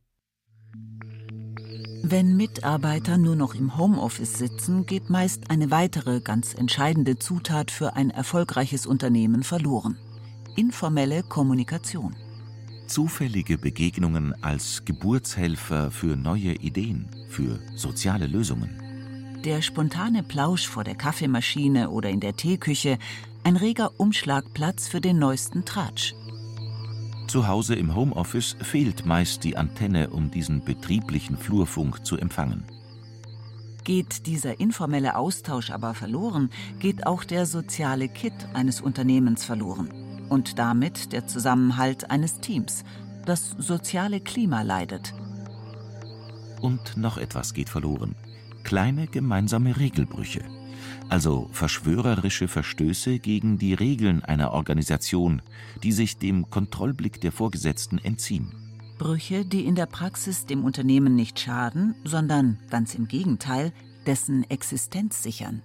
Wenn 2.10 2.38
Mitarbeiter 2.38 3.18
nur 3.18 3.36
noch 3.36 3.54
im 3.54 3.78
Homeoffice 3.78 4.38
sitzen, 4.38 4.86
geht 4.86 5.10
meist 5.10 5.52
eine 5.52 5.72
weitere 5.72 6.22
ganz 6.22 6.54
entscheidende 6.54 7.20
Zutat 7.20 7.70
für 7.70 7.98
ein 7.98 8.12
erfolgreiches 8.12 8.86
Unternehmen 8.86 9.44
verloren. 9.44 9.98
Informelle 10.56 11.22
Kommunikation. 11.24 12.16
Zufällige 12.88 13.58
Begegnungen 13.58 14.34
als 14.42 14.86
Geburtshelfer 14.86 15.92
für 15.92 16.16
neue 16.16 16.54
Ideen, 16.54 17.10
für 17.28 17.60
soziale 17.76 18.28
Lösungen. 18.28 19.42
Der 19.44 19.62
spontane 19.62 20.24
Plausch 20.24 20.66
vor 20.66 20.86
der 20.86 20.96
Kaffeemaschine 20.96 21.90
oder 21.90 22.10
in 22.10 22.22
der 22.22 22.38
Teeküche, 22.38 23.00
ein 23.44 23.58
reger 23.58 24.00
Umschlagplatz 24.00 24.88
für 24.88 25.02
den 25.02 25.20
neuesten 25.20 25.66
Tratsch. 25.66 26.14
Zu 27.28 27.48
Hause 27.48 27.76
im 27.76 27.94
Homeoffice 27.94 28.56
fehlt 28.62 29.06
meist 29.06 29.44
die 29.44 29.58
Antenne, 29.58 30.12
um 30.12 30.32
diesen 30.32 30.64
betrieblichen 30.64 31.38
Flurfunk 31.38 32.06
zu 32.06 32.18
empfangen. 32.18 32.64
Geht 33.84 34.26
dieser 34.28 34.62
informelle 34.62 35.18
Austausch 35.18 35.72
aber 35.72 35.94
verloren, 35.94 36.50
geht 36.80 37.06
auch 37.06 37.26
der 37.26 37.46
soziale 37.46 38.08
Kit 38.08 38.34
eines 38.54 38.80
Unternehmens 38.80 39.44
verloren 39.44 39.90
und 40.30 40.58
damit 40.58 41.12
der 41.12 41.28
Zusammenhalt 41.28 42.10
eines 42.10 42.40
Teams. 42.40 42.86
Das 43.26 43.50
soziale 43.58 44.22
Klima 44.22 44.62
leidet. 44.62 45.14
Und 46.62 46.96
noch 46.96 47.18
etwas 47.18 47.54
geht 47.54 47.70
verloren 47.70 48.16
kleine 48.68 49.08
gemeinsame 49.08 49.78
Regelbrüche, 49.78 50.44
also 51.08 51.48
verschwörerische 51.54 52.50
Verstöße 52.50 53.18
gegen 53.18 53.58
die 53.58 53.74
Regeln 53.74 54.26
einer 54.26 54.52
Organisation, 54.52 55.42
die 55.84 55.94
sich 55.94 56.18
dem 56.18 56.50
Kontrollblick 56.50 57.22
der 57.22 57.32
Vorgesetzten 57.32 57.98
entziehen. 57.98 58.52
Brüche, 58.98 59.46
die 59.46 59.66
in 59.66 59.76
der 59.76 59.86
Praxis 59.86 60.46
dem 60.46 60.66
Unternehmen 60.66 61.16
nicht 61.16 61.40
schaden, 61.40 61.96
sondern 62.04 62.60
ganz 62.70 62.94
im 62.94 63.08
Gegenteil 63.08 63.72
dessen 64.06 64.44
Existenz 64.50 65.24
sichern. 65.24 65.64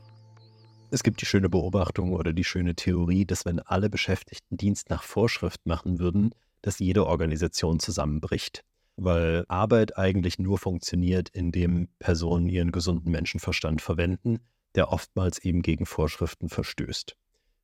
Es 0.92 1.02
gibt 1.02 1.22
die 1.22 1.26
schöne 1.26 1.48
Beobachtung 1.48 2.12
oder 2.12 2.32
die 2.32 2.44
schöne 2.44 2.76
Theorie, 2.76 3.24
dass 3.24 3.44
wenn 3.44 3.58
alle 3.58 3.90
Beschäftigten 3.90 4.58
Dienst 4.58 4.90
nach 4.90 5.02
Vorschrift 5.02 5.66
machen 5.66 5.98
würden, 5.98 6.30
dass 6.60 6.78
jede 6.78 7.04
Organisation 7.08 7.80
zusammenbricht 7.80 8.62
weil 8.96 9.44
Arbeit 9.48 9.96
eigentlich 9.98 10.38
nur 10.38 10.58
funktioniert, 10.58 11.28
indem 11.30 11.88
Personen 11.98 12.48
ihren 12.48 12.72
gesunden 12.72 13.10
Menschenverstand 13.10 13.80
verwenden, 13.80 14.40
der 14.74 14.92
oftmals 14.92 15.38
eben 15.38 15.62
gegen 15.62 15.86
Vorschriften 15.86 16.48
verstößt. 16.48 17.16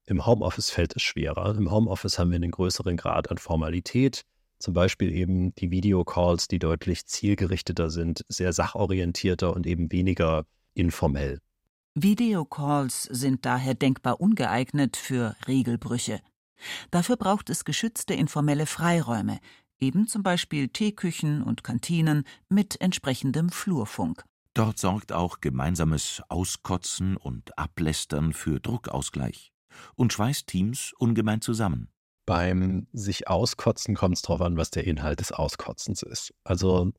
Im 0.07 0.25
Homeoffice 0.25 0.71
fällt 0.71 0.97
es 0.97 1.03
schwerer. 1.03 1.55
Im 1.57 1.71
Homeoffice 1.71 2.19
haben 2.19 2.31
wir 2.31 2.37
einen 2.37 2.51
größeren 2.51 2.97
Grad 2.97 3.31
an 3.31 3.39
Formalität, 3.39 4.25
zum 4.59 4.75
Beispiel 4.75 5.13
eben 5.15 5.55
die 5.55 5.71
Videocalls, 5.71 6.49
die 6.49 6.59
deutlich 6.59 7.07
zielgerichteter 7.07 7.91
sind, 7.91 8.25
sehr 8.29 8.53
sachorientierter 8.53 9.55
und 9.55 9.67
eben 9.67 9.93
weniger 9.93 10.47
informell. 10.75 11.41
Videocalls 11.95 13.03
sind 13.05 13.45
daher 13.45 13.75
denkbar 13.75 14.21
ungeeignet 14.21 14.97
für 14.97 15.37
Regelbrüche. 15.47 16.21
Dafür 16.91 17.17
braucht 17.17 17.51
es 17.51 17.65
geschützte 17.65 18.15
informelle 18.15 18.67
Freiräume, 18.67 19.39
eben 19.81 20.07
zum 20.07 20.23
Beispiel 20.23 20.69
Teeküchen 20.69 21.43
und 21.43 21.65
Kantinen 21.65 22.25
mit 22.49 22.81
entsprechendem 22.81 23.51
Flurfunk. 23.51 24.25
Dort 24.55 24.79
sorgt 24.79 25.13
auch 25.13 25.41
gemeinsames 25.41 26.23
Auskotzen 26.29 27.17
und 27.17 27.57
Ablästern 27.59 28.33
für 28.33 28.61
Druckausgleich 28.61 29.53
und 29.95 30.13
schweißt 30.13 30.47
Teams 30.47 30.93
ungemein 30.99 31.41
zusammen. 31.41 31.89
Beim 32.27 32.89
sich 32.93 33.29
auskotzen 33.29 33.95
kommt 33.95 34.17
es 34.17 34.23
darauf 34.23 34.41
an, 34.41 34.57
was 34.57 34.71
der 34.71 34.87
Inhalt 34.87 35.21
des 35.21 35.33
Auskotzens 35.33 36.03
ist. 36.03 36.35
Also 36.45 36.93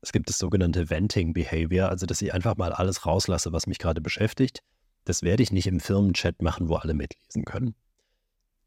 es 0.00 0.10
gibt 0.12 0.28
das 0.28 0.38
sogenannte 0.38 0.90
Venting 0.90 1.32
Behavior, 1.32 1.88
also 1.88 2.06
dass 2.06 2.22
ich 2.22 2.34
einfach 2.34 2.56
mal 2.56 2.72
alles 2.72 3.06
rauslasse, 3.06 3.52
was 3.52 3.66
mich 3.66 3.78
gerade 3.78 4.00
beschäftigt. 4.00 4.60
Das 5.04 5.22
werde 5.22 5.42
ich 5.42 5.52
nicht 5.52 5.66
im 5.66 5.80
Firmenchat 5.80 6.42
machen, 6.42 6.68
wo 6.68 6.76
alle 6.76 6.94
mitlesen 6.94 7.44
können 7.44 7.74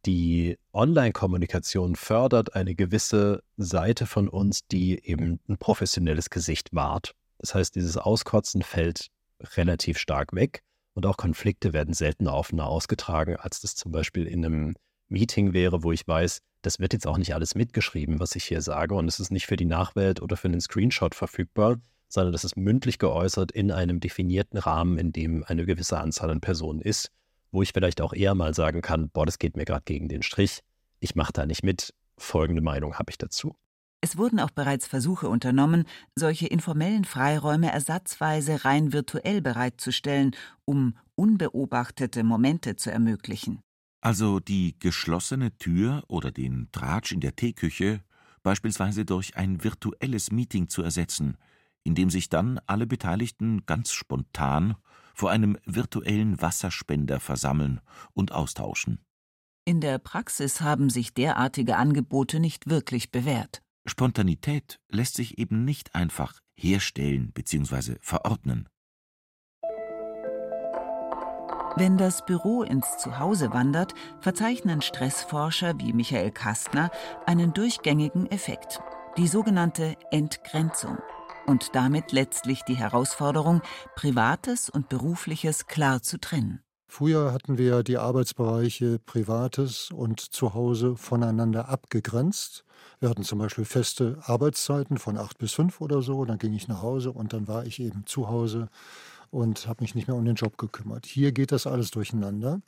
die 0.06 0.58
Online-Kommunikation 0.74 1.96
fördert 1.96 2.56
eine 2.56 2.76
gewisse 2.76 3.44
Seite 3.58 4.06
von 4.06 4.30
uns, 4.30 4.68
die 4.68 5.04
eben 5.04 5.40
ein 5.48 5.58
professionelles 5.58 6.30
Gesicht 6.30 6.74
wahrt. 6.74 7.16
Das 7.40 7.56
heißt, 7.56 7.76
dieses 7.76 7.98
Auskotzen 7.98 8.62
fällt 8.62 9.08
relativ 9.56 9.98
stark 9.98 10.34
weg 10.34 10.62
und 10.94 11.06
auch 11.06 11.18
Konflikte 11.18 11.74
werden 11.74 11.94
seltener 11.94 12.34
offener 12.34 12.68
ausgetragen, 12.68 13.36
als 13.36 13.62
das 13.62 13.76
zum 13.76 13.92
Beispiel 13.92 14.28
in 14.28 14.46
einem 14.46 14.76
Meeting 15.10 15.54
wäre, 15.54 15.84
wo 15.84 15.92
ich 15.92 16.08
weiß, 16.08 16.40
das 16.62 16.80
wird 16.80 16.94
jetzt 16.94 17.06
auch 17.06 17.18
nicht 17.18 17.34
alles 17.34 17.56
mitgeschrieben, 17.56 18.20
was 18.20 18.36
ich 18.36 18.46
hier 18.46 18.62
sage 18.62 18.96
und 18.96 19.08
es 19.08 19.20
ist 19.20 19.32
nicht 19.32 19.46
für 19.46 19.58
die 19.58 19.66
Nachwelt 19.66 20.22
oder 20.22 20.38
für 20.38 20.48
einen 20.48 20.62
Screenshot 20.62 21.14
verfügbar, 21.14 21.78
sondern 22.08 22.32
das 22.32 22.44
ist 22.44 22.56
mündlich 22.56 22.98
geäußert 22.98 23.52
in 23.52 23.72
einem 23.72 24.00
definierten 24.00 24.58
Rahmen, 24.58 24.98
in 24.98 25.12
dem 25.12 25.44
eine 25.44 25.66
gewisse 25.66 26.00
Anzahl 26.00 26.30
an 26.30 26.42
Personen 26.42 26.82
ist 26.82 27.12
wo 27.56 27.64
ich 27.64 27.72
vielleicht 27.74 28.02
auch 28.02 28.14
eher 28.14 28.36
mal 28.36 28.54
sagen 28.54 28.82
kann, 28.82 29.10
boah, 29.10 29.26
das 29.26 29.40
geht 29.40 29.56
mir 29.56 29.66
gerade 29.66 29.86
gegen 29.86 30.10
den 30.10 30.22
Strich, 30.22 30.60
ich 31.00 31.16
mache 31.16 31.34
da 31.34 31.46
nicht 31.46 31.64
mit, 31.64 31.94
folgende 32.18 32.62
Meinung 32.62 32.96
habe 33.00 33.10
ich 33.10 33.18
dazu. 33.18 33.56
Es 34.02 34.18
wurden 34.18 34.40
auch 34.40 34.52
bereits 34.52 34.86
Versuche 34.86 35.30
unternommen, 35.30 35.86
solche 36.16 36.48
informellen 36.48 37.06
Freiräume 37.06 37.72
ersatzweise 37.72 38.66
rein 38.66 38.94
virtuell 38.94 39.42
bereitzustellen, 39.42 40.36
um 40.66 40.96
unbeobachtete 41.16 42.24
Momente 42.24 42.76
zu 42.76 42.92
ermöglichen. 42.92 43.62
Also 44.02 44.40
die 44.40 44.78
geschlossene 44.78 45.58
Tür 45.58 46.04
oder 46.08 46.32
den 46.32 46.68
Tratsch 46.72 47.14
in 47.14 47.22
der 47.22 47.36
Teeküche 47.36 48.02
beispielsweise 48.44 49.06
durch 49.06 49.38
ein 49.38 49.64
virtuelles 49.64 50.30
Meeting 50.30 50.70
zu 50.70 50.84
ersetzen, 50.84 51.38
in 51.84 51.96
dem 51.96 52.12
sich 52.12 52.30
dann 52.30 52.60
alle 52.68 52.86
Beteiligten 52.86 53.66
ganz 53.66 53.92
spontan 53.94 54.76
vor 55.16 55.32
einem 55.32 55.58
virtuellen 55.66 56.42
Wasserspender 56.42 57.20
versammeln 57.20 57.82
und 58.14 58.32
austauschen. 58.32 59.00
In 59.66 59.82
der 59.82 59.98
Praxis 59.98 60.62
haben 60.62 60.92
sich 60.92 61.16
derartige 61.16 61.78
Angebote 61.78 62.40
nicht 62.40 62.70
wirklich 62.70 63.12
bewährt. 63.12 63.64
Spontanität 63.88 64.80
lässt 64.90 65.16
sich 65.16 65.40
eben 65.40 65.66
nicht 65.66 65.96
einfach 65.96 66.40
herstellen 66.56 67.32
bzw. 67.34 67.96
verordnen. 68.02 68.68
Wenn 71.78 71.98
das 71.98 72.26
Büro 72.26 72.64
ins 72.64 72.98
Zuhause 73.00 73.52
wandert, 73.52 73.94
verzeichnen 74.22 74.82
Stressforscher 74.82 75.78
wie 75.80 75.92
Michael 75.92 76.32
Kastner 76.32 76.90
einen 77.26 77.54
durchgängigen 77.54 78.32
Effekt, 78.32 78.80
die 79.18 79.28
sogenannte 79.28 79.96
Entgrenzung 80.10 80.98
und 81.46 81.76
damit 81.76 82.12
letztlich 82.12 82.62
die 82.64 82.76
Herausforderung, 82.76 83.62
Privates 83.96 84.70
und 84.70 84.90
Berufliches 84.90 85.68
klar 85.68 86.02
zu 86.02 86.20
trennen. 86.20 86.62
Früher 86.88 87.34
hatten 87.34 87.58
wir 87.58 87.84
die 87.84 87.98
Arbeitsbereiche 87.98 89.00
Privates 89.00 89.90
und 89.92 90.20
Zuhause 90.20 90.96
voneinander 90.96 91.68
abgegrenzt. 91.68 92.64
Wir 93.00 93.10
hatten 93.10 93.24
zum 93.24 93.40
Beispiel 93.40 93.66
feste 93.66 94.18
Arbeitszeiten 94.22 94.98
von 94.98 95.18
acht 95.18 95.38
bis 95.38 95.54
fünf 95.54 95.82
oder 95.82 96.02
so. 96.02 96.24
Dann 96.24 96.38
ging 96.38 96.54
ich 96.54 96.68
nach 96.68 96.82
Hause 96.82 97.12
und 97.12 97.34
dann 97.34 97.48
war 97.48 97.66
ich 97.66 97.80
eben 97.82 98.06
zu 98.06 98.30
Hause 98.30 98.70
und 99.30 99.68
habe 99.68 99.84
mich 99.84 99.96
nicht 99.96 100.08
mehr 100.08 100.16
um 100.16 100.24
den 100.24 100.36
Job 100.36 100.58
gekümmert. 100.58 101.06
Hier 101.06 101.34
geht 101.34 101.52
das 101.52 101.68
alles 101.68 101.92
durcheinander. 101.92 102.62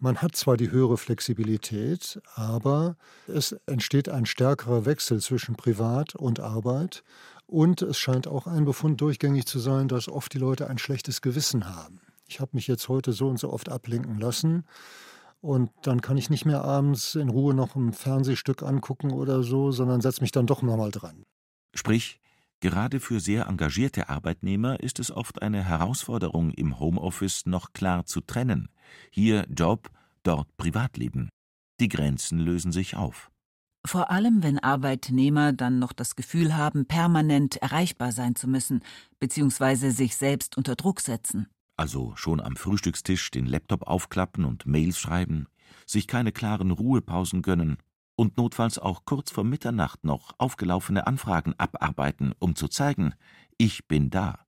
Man 0.00 0.18
hat 0.18 0.36
zwar 0.36 0.56
die 0.56 0.70
höhere 0.70 0.96
Flexibilität, 0.96 2.20
aber 2.36 2.96
es 3.26 3.52
entsteht 3.66 4.08
ein 4.08 4.26
stärkerer 4.26 4.84
Wechsel 4.84 5.20
zwischen 5.20 5.56
Privat 5.56 6.14
und 6.14 6.38
Arbeit. 6.38 7.02
Und 7.48 7.80
es 7.80 7.98
scheint 7.98 8.28
auch 8.28 8.46
ein 8.46 8.66
Befund 8.66 9.00
durchgängig 9.00 9.46
zu 9.46 9.58
sein, 9.58 9.88
dass 9.88 10.08
oft 10.08 10.34
die 10.34 10.38
Leute 10.38 10.68
ein 10.68 10.76
schlechtes 10.76 11.22
Gewissen 11.22 11.74
haben. 11.74 12.02
Ich 12.26 12.40
habe 12.40 12.50
mich 12.52 12.66
jetzt 12.66 12.90
heute 12.90 13.14
so 13.14 13.26
und 13.28 13.38
so 13.38 13.50
oft 13.50 13.70
ablenken 13.70 14.18
lassen. 14.18 14.64
Und 15.40 15.70
dann 15.82 16.02
kann 16.02 16.18
ich 16.18 16.28
nicht 16.28 16.44
mehr 16.44 16.62
abends 16.62 17.14
in 17.14 17.30
Ruhe 17.30 17.54
noch 17.54 17.74
ein 17.74 17.94
Fernsehstück 17.94 18.62
angucken 18.62 19.12
oder 19.12 19.42
so, 19.42 19.72
sondern 19.72 20.02
setze 20.02 20.20
mich 20.20 20.30
dann 20.30 20.46
doch 20.46 20.60
nochmal 20.60 20.90
dran. 20.90 21.24
Sprich, 21.74 22.20
gerade 22.60 23.00
für 23.00 23.18
sehr 23.18 23.46
engagierte 23.46 24.10
Arbeitnehmer 24.10 24.80
ist 24.80 24.98
es 24.98 25.10
oft 25.10 25.40
eine 25.40 25.64
Herausforderung, 25.64 26.50
im 26.50 26.78
Homeoffice 26.78 27.46
noch 27.46 27.72
klar 27.72 28.04
zu 28.04 28.20
trennen. 28.20 28.68
Hier 29.10 29.46
Job, 29.48 29.90
dort 30.22 30.54
Privatleben. 30.58 31.30
Die 31.80 31.88
Grenzen 31.88 32.40
lösen 32.40 32.72
sich 32.72 32.94
auf. 32.94 33.30
Vor 33.88 34.10
allem, 34.10 34.42
wenn 34.42 34.58
Arbeitnehmer 34.58 35.54
dann 35.54 35.78
noch 35.78 35.94
das 35.94 36.14
Gefühl 36.14 36.54
haben, 36.54 36.84
permanent 36.84 37.56
erreichbar 37.56 38.12
sein 38.12 38.36
zu 38.36 38.46
müssen, 38.46 38.82
beziehungsweise 39.18 39.92
sich 39.92 40.14
selbst 40.14 40.58
unter 40.58 40.76
Druck 40.76 41.00
setzen. 41.00 41.48
Also 41.78 42.12
schon 42.14 42.42
am 42.42 42.56
Frühstückstisch 42.56 43.30
den 43.30 43.46
Laptop 43.46 43.84
aufklappen 43.84 44.44
und 44.44 44.66
Mails 44.66 44.98
schreiben, 44.98 45.46
sich 45.86 46.06
keine 46.06 46.32
klaren 46.32 46.70
Ruhepausen 46.70 47.40
gönnen, 47.40 47.78
und 48.14 48.36
notfalls 48.36 48.78
auch 48.78 49.06
kurz 49.06 49.30
vor 49.30 49.44
Mitternacht 49.44 50.04
noch 50.04 50.34
aufgelaufene 50.36 51.06
Anfragen 51.06 51.54
abarbeiten, 51.56 52.34
um 52.38 52.56
zu 52.56 52.68
zeigen, 52.68 53.14
ich 53.56 53.88
bin 53.88 54.10
da. 54.10 54.44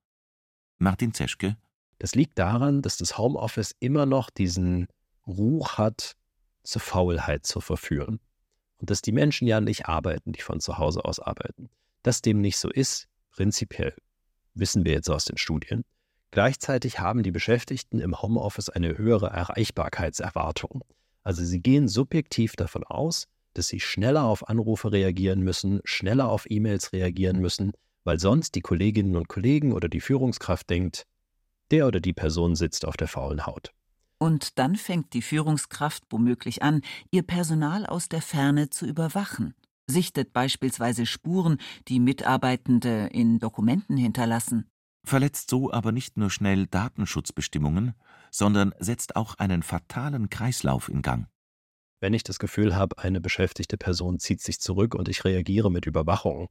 Martin 0.76 1.14
Zeschke. 1.14 1.56
Das 1.98 2.14
liegt 2.14 2.38
daran, 2.38 2.82
dass 2.82 2.98
das 2.98 3.16
Homeoffice 3.16 3.74
immer 3.80 4.04
noch 4.04 4.28
diesen 4.28 4.86
Ruch 5.26 5.78
hat, 5.78 6.18
zur 6.62 6.82
Faulheit 6.82 7.46
zu 7.46 7.62
verführen. 7.62 8.20
Und 8.80 8.90
dass 8.90 9.02
die 9.02 9.12
Menschen 9.12 9.46
ja 9.46 9.60
nicht 9.60 9.86
arbeiten, 9.86 10.32
die 10.32 10.40
von 10.40 10.60
zu 10.60 10.78
Hause 10.78 11.04
aus 11.04 11.20
arbeiten. 11.20 11.68
Dass 12.02 12.22
dem 12.22 12.40
nicht 12.40 12.58
so 12.58 12.70
ist, 12.70 13.08
prinzipiell, 13.30 13.94
wissen 14.54 14.84
wir 14.84 14.92
jetzt 14.92 15.10
aus 15.10 15.26
den 15.26 15.36
Studien. 15.36 15.84
Gleichzeitig 16.30 16.98
haben 17.00 17.22
die 17.22 17.32
Beschäftigten 17.32 18.00
im 18.00 18.20
Homeoffice 18.20 18.70
eine 18.70 18.96
höhere 18.96 19.28
Erreichbarkeitserwartung. 19.28 20.82
Also 21.22 21.44
sie 21.44 21.60
gehen 21.60 21.88
subjektiv 21.88 22.56
davon 22.56 22.84
aus, 22.84 23.26
dass 23.54 23.68
sie 23.68 23.80
schneller 23.80 24.24
auf 24.24 24.48
Anrufe 24.48 24.92
reagieren 24.92 25.40
müssen, 25.40 25.80
schneller 25.84 26.28
auf 26.28 26.48
E-Mails 26.48 26.92
reagieren 26.92 27.40
müssen, 27.40 27.72
weil 28.04 28.18
sonst 28.18 28.54
die 28.54 28.60
Kolleginnen 28.60 29.16
und 29.16 29.28
Kollegen 29.28 29.72
oder 29.72 29.88
die 29.88 30.00
Führungskraft 30.00 30.70
denkt, 30.70 31.06
der 31.70 31.86
oder 31.86 32.00
die 32.00 32.12
Person 32.12 32.56
sitzt 32.56 32.84
auf 32.84 32.96
der 32.96 33.08
faulen 33.08 33.46
Haut. 33.46 33.72
Und 34.22 34.58
dann 34.58 34.76
fängt 34.76 35.14
die 35.14 35.22
Führungskraft 35.22 36.04
womöglich 36.10 36.62
an, 36.62 36.82
ihr 37.10 37.22
Personal 37.22 37.86
aus 37.86 38.10
der 38.10 38.20
Ferne 38.20 38.68
zu 38.68 38.84
überwachen, 38.84 39.54
sichtet 39.86 40.34
beispielsweise 40.34 41.06
Spuren, 41.06 41.56
die 41.88 42.00
Mitarbeitende 42.00 43.08
in 43.12 43.38
Dokumenten 43.38 43.96
hinterlassen. 43.96 44.68
Verletzt 45.04 45.48
so 45.48 45.72
aber 45.72 45.90
nicht 45.90 46.18
nur 46.18 46.30
schnell 46.30 46.66
Datenschutzbestimmungen, 46.66 47.94
sondern 48.30 48.74
setzt 48.78 49.16
auch 49.16 49.36
einen 49.36 49.62
fatalen 49.62 50.28
Kreislauf 50.28 50.90
in 50.90 51.00
Gang. 51.00 51.26
Wenn 52.00 52.12
ich 52.12 52.22
das 52.22 52.38
Gefühl 52.38 52.76
habe, 52.76 52.98
eine 52.98 53.22
beschäftigte 53.22 53.78
Person 53.78 54.18
zieht 54.18 54.42
sich 54.42 54.60
zurück 54.60 54.94
und 54.94 55.08
ich 55.08 55.24
reagiere 55.24 55.70
mit 55.70 55.86
Überwachung, 55.86 56.50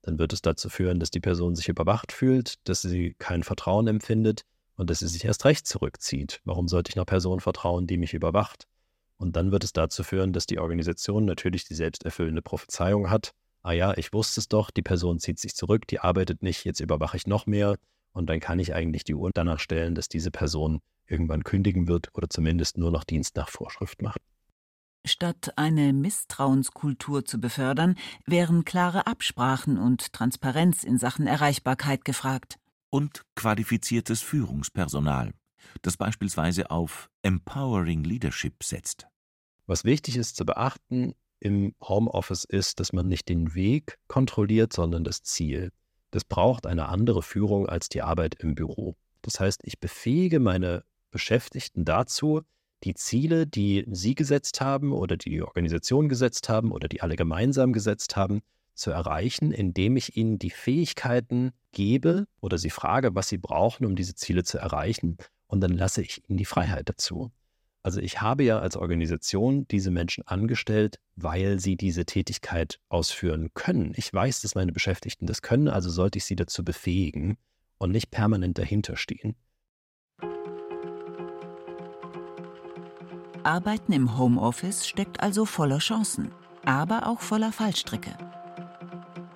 dann 0.00 0.18
wird 0.18 0.32
es 0.32 0.40
dazu 0.40 0.70
führen, 0.70 0.98
dass 1.00 1.10
die 1.10 1.20
Person 1.20 1.54
sich 1.54 1.68
überwacht 1.68 2.12
fühlt, 2.12 2.66
dass 2.66 2.80
sie 2.80 3.14
kein 3.18 3.42
Vertrauen 3.42 3.88
empfindet 3.88 4.46
und 4.80 4.88
dass 4.88 5.00
sie 5.00 5.08
sich 5.08 5.26
erst 5.26 5.44
recht 5.44 5.66
zurückzieht. 5.66 6.40
Warum 6.44 6.66
sollte 6.66 6.88
ich 6.88 6.96
einer 6.96 7.04
Person 7.04 7.40
vertrauen, 7.40 7.86
die 7.86 7.98
mich 7.98 8.14
überwacht? 8.14 8.66
Und 9.18 9.36
dann 9.36 9.52
wird 9.52 9.62
es 9.62 9.74
dazu 9.74 10.02
führen, 10.02 10.32
dass 10.32 10.46
die 10.46 10.58
Organisation 10.58 11.26
natürlich 11.26 11.66
die 11.66 11.74
selbsterfüllende 11.74 12.40
Prophezeiung 12.40 13.10
hat. 13.10 13.32
Ah 13.62 13.72
ja, 13.72 13.94
ich 13.98 14.14
wusste 14.14 14.40
es 14.40 14.48
doch, 14.48 14.70
die 14.70 14.80
Person 14.80 15.18
zieht 15.18 15.38
sich 15.38 15.54
zurück, 15.54 15.86
die 15.86 16.00
arbeitet 16.00 16.42
nicht, 16.42 16.64
jetzt 16.64 16.80
überwache 16.80 17.18
ich 17.18 17.26
noch 17.26 17.44
mehr. 17.44 17.76
Und 18.12 18.30
dann 18.30 18.40
kann 18.40 18.58
ich 18.58 18.74
eigentlich 18.74 19.04
die 19.04 19.14
Uhr 19.14 19.30
danach 19.34 19.60
stellen, 19.60 19.94
dass 19.94 20.08
diese 20.08 20.30
Person 20.30 20.80
irgendwann 21.06 21.44
kündigen 21.44 21.86
wird 21.86 22.08
oder 22.14 22.30
zumindest 22.30 22.78
nur 22.78 22.90
noch 22.90 23.04
Dienst 23.04 23.36
nach 23.36 23.50
Vorschrift 23.50 24.00
macht. 24.00 24.22
Statt 25.04 25.52
eine 25.56 25.92
Misstrauenskultur 25.92 27.26
zu 27.26 27.38
befördern, 27.38 27.96
wären 28.24 28.64
klare 28.64 29.06
Absprachen 29.06 29.76
und 29.76 30.14
Transparenz 30.14 30.84
in 30.84 30.96
Sachen 30.96 31.26
Erreichbarkeit 31.26 32.06
gefragt 32.06 32.56
und 32.90 33.22
qualifiziertes 33.36 34.20
Führungspersonal, 34.20 35.32
das 35.82 35.96
beispielsweise 35.96 36.70
auf 36.70 37.08
Empowering 37.22 38.04
Leadership 38.04 38.62
setzt. 38.62 39.06
Was 39.66 39.84
wichtig 39.84 40.16
ist 40.16 40.36
zu 40.36 40.44
beachten 40.44 41.14
im 41.38 41.74
Homeoffice 41.80 42.44
ist, 42.44 42.80
dass 42.80 42.92
man 42.92 43.08
nicht 43.08 43.28
den 43.28 43.54
Weg 43.54 43.98
kontrolliert, 44.08 44.72
sondern 44.72 45.04
das 45.04 45.22
Ziel. 45.22 45.72
Das 46.10 46.24
braucht 46.24 46.66
eine 46.66 46.88
andere 46.88 47.22
Führung 47.22 47.68
als 47.68 47.88
die 47.88 48.02
Arbeit 48.02 48.34
im 48.34 48.54
Büro. 48.54 48.96
Das 49.22 49.40
heißt, 49.40 49.62
ich 49.64 49.78
befähige 49.78 50.40
meine 50.40 50.84
Beschäftigten 51.10 51.84
dazu, 51.84 52.42
die 52.84 52.94
Ziele, 52.94 53.46
die 53.46 53.84
sie 53.90 54.14
gesetzt 54.14 54.60
haben 54.60 54.92
oder 54.92 55.16
die 55.16 55.30
die 55.30 55.42
Organisation 55.42 56.08
gesetzt 56.08 56.48
haben 56.48 56.72
oder 56.72 56.88
die 56.88 57.02
alle 57.02 57.16
gemeinsam 57.16 57.72
gesetzt 57.72 58.16
haben, 58.16 58.40
zu 58.74 58.90
erreichen, 58.90 59.52
indem 59.52 59.96
ich 59.96 60.16
ihnen 60.16 60.38
die 60.38 60.50
Fähigkeiten 60.50 61.52
gebe 61.72 62.26
oder 62.40 62.58
sie 62.58 62.70
frage, 62.70 63.14
was 63.14 63.28
sie 63.28 63.38
brauchen, 63.38 63.86
um 63.86 63.96
diese 63.96 64.14
Ziele 64.14 64.44
zu 64.44 64.58
erreichen. 64.58 65.16
Und 65.46 65.60
dann 65.60 65.72
lasse 65.72 66.02
ich 66.02 66.22
ihnen 66.28 66.38
die 66.38 66.44
Freiheit 66.44 66.88
dazu. 66.88 67.30
Also 67.82 68.00
ich 68.00 68.20
habe 68.20 68.44
ja 68.44 68.58
als 68.58 68.76
Organisation 68.76 69.66
diese 69.68 69.90
Menschen 69.90 70.26
angestellt, 70.26 70.98
weil 71.16 71.58
sie 71.60 71.76
diese 71.76 72.04
Tätigkeit 72.04 72.78
ausführen 72.88 73.50
können. 73.54 73.92
Ich 73.96 74.12
weiß, 74.12 74.42
dass 74.42 74.54
meine 74.54 74.72
Beschäftigten 74.72 75.26
das 75.26 75.40
können, 75.40 75.68
also 75.68 75.88
sollte 75.88 76.18
ich 76.18 76.24
sie 76.24 76.36
dazu 76.36 76.62
befähigen 76.62 77.38
und 77.78 77.90
nicht 77.90 78.10
permanent 78.10 78.58
dahinter 78.58 78.96
stehen. 78.96 79.34
Arbeiten 83.42 83.92
im 83.92 84.18
Homeoffice 84.18 84.86
steckt 84.86 85.20
also 85.20 85.46
voller 85.46 85.78
Chancen, 85.78 86.30
aber 86.66 87.06
auch 87.06 87.20
voller 87.20 87.52
Fallstricke. 87.52 88.12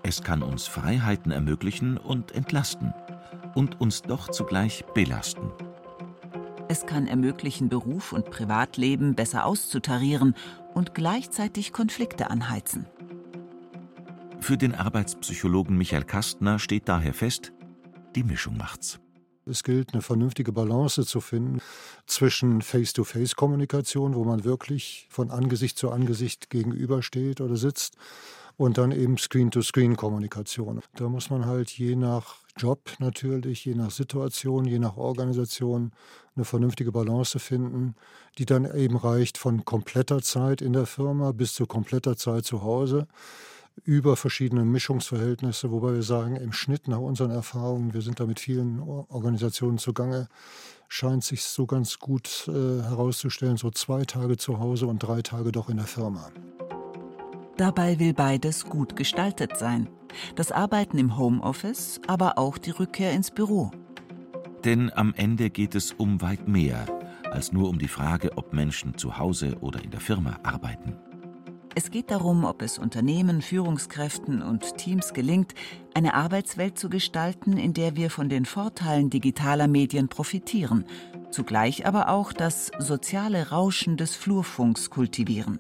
Es 0.07 0.23
kann 0.23 0.43
uns 0.43 0.67
Freiheiten 0.67 1.33
ermöglichen 1.33 1.97
und 1.97 2.33
entlasten 2.33 2.93
und 3.55 3.81
uns 3.81 4.03
doch 4.03 4.29
zugleich 4.29 4.85
belasten. 4.93 5.51
Es 6.69 6.85
kann 6.85 7.07
ermöglichen, 7.07 7.71
Beruf 7.71 8.13
und 8.13 8.29
Privatleben 8.29 9.15
besser 9.15 9.47
auszutarieren 9.47 10.35
und 10.75 10.95
gleichzeitig 10.95 11.73
Konflikte 11.73 12.29
anheizen. 12.29 12.85
Für 14.41 14.59
den 14.59 14.75
Arbeitspsychologen 14.75 15.79
Michael 15.79 16.05
Kastner 16.05 16.59
steht 16.59 16.87
daher 16.87 17.15
fest, 17.15 17.55
die 18.15 18.25
Mischung 18.25 18.59
macht's. 18.59 19.01
Es 19.47 19.63
gilt, 19.63 19.95
eine 19.95 20.03
vernünftige 20.03 20.53
Balance 20.53 21.07
zu 21.07 21.23
finden 21.23 21.61
zwischen 22.05 22.61
Face-to-Face-Kommunikation, 22.61 24.15
wo 24.15 24.25
man 24.25 24.45
wirklich 24.45 25.07
von 25.09 25.31
Angesicht 25.31 25.79
zu 25.79 25.91
Angesicht 25.91 26.51
gegenübersteht 26.51 27.41
oder 27.41 27.57
sitzt, 27.57 27.97
und 28.57 28.79
dann 28.79 28.93
eben 28.93 29.19
Screen-to-Screen-Kommunikation. 29.19 30.81
Da 30.95 31.09
muss 31.09 31.31
man 31.31 31.47
halt 31.47 31.71
je 31.71 31.97
nach 31.97 32.37
Job 32.57 32.93
natürlich, 32.99 33.65
je 33.65 33.75
nach 33.75 33.91
Situation, 33.91 34.65
je 34.65 34.79
nach 34.79 34.97
Organisation 34.97 35.93
eine 36.37 36.45
vernünftige 36.45 36.93
Balance 36.93 37.39
finden, 37.39 37.95
die 38.39 38.47
dann 38.47 38.65
eben 38.77 38.97
reicht 38.97 39.39
von 39.39 39.65
kompletter 39.65 40.23
Zeit 40.23 40.63
in 40.63 40.73
der 40.73 40.87
Firma 40.87 41.33
bis 41.33 41.55
zu 41.55 41.67
kompletter 41.67 42.17
Zeit 42.17 42.45
zu 42.45 42.63
Hause 42.63 43.07
über 43.83 44.17
verschiedene 44.17 44.65
Mischungsverhältnisse, 44.65 45.73
wobei 45.73 45.95
wir 45.95 46.03
sagen, 46.05 46.37
im 46.37 46.53
Schnitt 46.53 46.87
nach 46.87 46.99
unseren 46.99 47.33
Erfahrungen, 47.33 47.93
wir 47.93 48.03
sind 48.03 48.21
da 48.21 48.27
mit 48.27 48.39
vielen 48.39 48.81
Organisationen 48.81 49.79
zugange, 49.79 50.29
scheint 50.89 51.25
sich 51.25 51.43
so 51.43 51.67
ganz 51.67 51.99
gut 51.99 52.49
äh, 52.49 52.53
herauszustellen, 52.53 53.57
so 53.57 53.71
zwei 53.71 54.05
Tage 54.05 54.37
zu 54.37 54.61
Hause 54.61 54.87
und 54.87 55.01
drei 55.01 55.23
Tage 55.23 55.51
doch 55.51 55.69
in 55.69 55.79
der 55.79 55.87
Firma. 55.87 56.31
Dabei 57.57 57.99
will 57.99 58.15
beides 58.15 58.65
gut 58.65 58.97
gestaltet 58.97 59.57
sein. 59.57 59.89
Das 60.35 60.53
Arbeiten 60.53 60.99
im 60.99 61.17
Homeoffice, 61.17 62.01
aber 62.07 62.39
auch 62.39 62.59
die 62.59 62.71
Rückkehr 62.71 63.13
ins 63.13 63.31
Büro. 63.31 63.71
Denn 64.65 64.93
am 64.95 65.13
Ende 65.15 65.51
geht 65.51 65.75
es 65.75 65.93
um 65.93 66.21
weit 66.23 66.49
mehr 66.49 66.87
als 67.35 67.53
nur 67.53 67.69
um 67.69 67.79
die 67.79 67.89
Frage, 67.89 68.31
ob 68.37 68.53
Menschen 68.53 68.97
zu 68.97 69.19
Hause 69.19 69.57
oder 69.61 69.83
in 69.83 69.91
der 69.91 70.01
Firma 70.01 70.39
arbeiten. 70.45 70.97
Es 71.75 71.91
geht 71.91 72.13
darum, 72.13 72.45
ob 72.45 72.63
es 72.63 72.79
Unternehmen, 72.79 73.43
Führungskräften 73.43 74.41
und 74.43 74.77
Teams 74.77 75.13
gelingt, 75.13 75.55
eine 75.93 76.15
Arbeitswelt 76.15 76.79
zu 76.79 76.89
gestalten, 76.89 77.57
in 77.57 77.75
der 77.75 77.97
wir 77.97 78.11
von 78.11 78.29
den 78.29 78.45
Vorteilen 78.45 79.11
digitaler 79.11 79.67
Medien 79.67 80.09
profitieren, 80.09 80.85
zugleich 81.31 81.85
aber 81.85 82.11
auch 82.11 82.33
das 82.33 82.71
soziale 82.79 83.51
Rauschen 83.51 83.97
des 83.97 84.15
Flurfunks 84.15 84.91
kultivieren. 84.91 85.59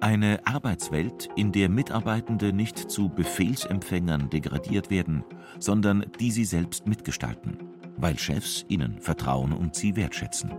Eine 0.00 0.46
Arbeitswelt, 0.46 1.28
in 1.34 1.50
der 1.50 1.68
Mitarbeitende 1.68 2.52
nicht 2.52 2.78
zu 2.90 3.08
Befehlsempfängern 3.08 4.30
degradiert 4.30 4.90
werden, 4.90 5.24
sondern 5.58 6.06
die 6.20 6.30
sie 6.30 6.44
selbst 6.44 6.86
mitgestalten, 6.86 7.58
weil 7.96 8.16
Chefs 8.16 8.64
ihnen 8.68 9.00
vertrauen 9.00 9.52
und 9.52 9.74
sie 9.74 9.96
wertschätzen. 9.96 10.52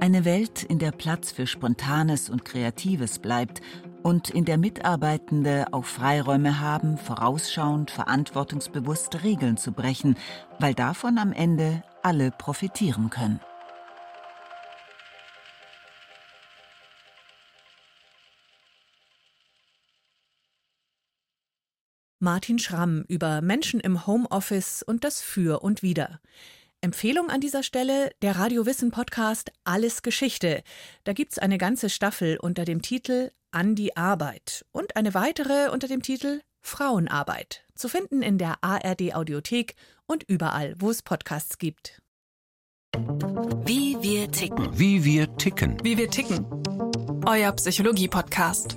Eine 0.00 0.24
Welt, 0.24 0.62
in 0.62 0.78
der 0.78 0.92
Platz 0.92 1.30
für 1.30 1.46
Spontanes 1.46 2.30
und 2.30 2.46
Kreatives 2.46 3.18
bleibt 3.18 3.60
und 4.02 4.30
in 4.30 4.46
der 4.46 4.56
Mitarbeitende 4.56 5.66
auch 5.72 5.84
Freiräume 5.84 6.58
haben, 6.58 6.96
vorausschauend, 6.96 7.90
verantwortungsbewusst 7.90 9.24
Regeln 9.24 9.58
zu 9.58 9.72
brechen, 9.72 10.16
weil 10.58 10.72
davon 10.72 11.18
am 11.18 11.32
Ende 11.32 11.82
alle 12.02 12.30
profitieren 12.30 13.10
können. 13.10 13.40
Martin 22.20 22.58
Schramm 22.58 23.04
über 23.06 23.40
Menschen 23.42 23.78
im 23.78 24.06
Homeoffice 24.06 24.82
und 24.82 25.04
das 25.04 25.20
Für 25.20 25.62
und 25.62 25.82
Wider. 25.82 26.20
Empfehlung 26.80 27.30
an 27.30 27.40
dieser 27.40 27.62
Stelle 27.62 28.10
der 28.22 28.36
Radio 28.36 28.66
Wissen 28.66 28.90
Podcast 28.90 29.52
Alles 29.64 30.02
Geschichte. 30.02 30.62
Da 31.04 31.12
gibt's 31.12 31.38
eine 31.38 31.58
ganze 31.58 31.88
Staffel 31.88 32.36
unter 32.40 32.64
dem 32.64 32.82
Titel 32.82 33.30
An 33.52 33.76
die 33.76 33.96
Arbeit 33.96 34.64
und 34.72 34.96
eine 34.96 35.14
weitere 35.14 35.70
unter 35.70 35.86
dem 35.86 36.02
Titel 36.02 36.40
Frauenarbeit. 36.60 37.64
Zu 37.76 37.88
finden 37.88 38.22
in 38.22 38.36
der 38.36 38.56
ARD 38.62 39.14
Audiothek 39.14 39.76
und 40.06 40.24
überall, 40.24 40.74
wo 40.78 40.90
es 40.90 41.02
Podcasts 41.02 41.58
gibt. 41.58 42.00
Wie 43.64 43.96
wir 44.00 44.30
ticken. 44.30 44.76
Wie 44.76 45.04
wir 45.04 45.36
ticken. 45.36 45.76
Wie 45.84 45.96
wir 45.96 46.10
ticken. 46.10 46.46
Euer 47.26 47.52
Psychologie-Podcast. 47.52 48.76